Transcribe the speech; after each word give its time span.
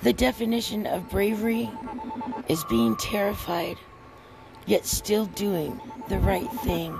The 0.00 0.12
definition 0.12 0.86
of 0.86 1.10
bravery 1.10 1.68
is 2.48 2.62
being 2.64 2.96
terrified, 2.96 3.76
yet 4.64 4.86
still 4.86 5.26
doing 5.26 5.80
the 6.08 6.18
right 6.20 6.50
thing. 6.62 6.96